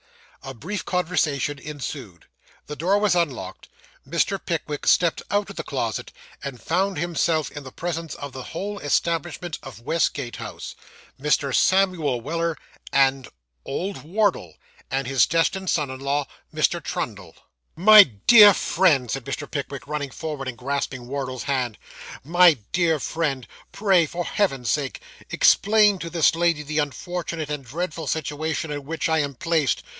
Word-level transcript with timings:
A 0.43 0.53
very 0.55 0.57
brief 0.59 0.85
conversation 0.85 1.59
ensued. 1.59 2.25
The 2.65 2.75
door 2.75 2.97
was 2.97 3.13
unlocked. 3.13 3.69
Mr. 4.09 4.43
Pickwick 4.43 4.87
stepped 4.87 5.21
out 5.29 5.51
of 5.51 5.55
the 5.55 5.63
closet, 5.63 6.11
and 6.43 6.59
found 6.59 6.97
himself 6.97 7.51
in 7.51 7.63
the 7.63 7.71
presence 7.71 8.15
of 8.15 8.31
the 8.33 8.45
whole 8.45 8.79
establishment 8.79 9.59
of 9.61 9.81
Westgate 9.81 10.37
House, 10.37 10.75
Mr 11.21 11.53
Samuel 11.53 12.21
Weller, 12.21 12.57
and 12.91 13.27
old 13.63 14.01
Wardle, 14.03 14.55
and 14.89 15.05
his 15.05 15.27
destined 15.27 15.69
son 15.69 15.91
in 15.91 15.99
law, 15.99 16.25
Mr. 16.51 16.83
Trundle! 16.83 17.35
'My 17.75 18.01
dear 18.03 18.55
friend,' 18.55 19.11
said 19.11 19.25
Mr. 19.25 19.49
Pickwick, 19.49 19.85
running 19.85 20.09
forward 20.09 20.47
and 20.47 20.57
grasping 20.57 21.05
Wardle's 21.07 21.43
hand, 21.43 21.77
'my 22.23 22.55
dear 22.71 22.99
friend, 22.99 23.47
pray, 23.71 24.07
for 24.07 24.25
Heaven's 24.25 24.71
sake, 24.71 24.99
explain 25.29 25.99
to 25.99 26.09
this 26.09 26.33
lady 26.33 26.63
the 26.63 26.79
unfortunate 26.79 27.51
and 27.51 27.63
dreadful 27.63 28.07
situation 28.07 28.71
in 28.71 28.85
which 28.85 29.07
I 29.07 29.19
am 29.19 29.35
placed. 29.35 29.83